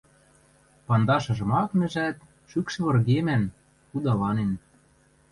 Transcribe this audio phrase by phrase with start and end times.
[0.85, 2.17] Пандашыжым ак нӹжӓт,
[2.49, 3.43] шӱкшӹ выргемӓн,
[3.89, 4.51] худаланен